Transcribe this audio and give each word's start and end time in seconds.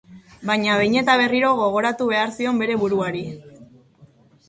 Baina 0.51 0.77
behin 0.79 0.97
eta 1.01 1.17
berriro 1.21 1.53
gogoratu 1.61 2.09
behar 2.15 2.35
zion 2.41 2.65
bere 2.65 2.81
buruari. 2.87 3.25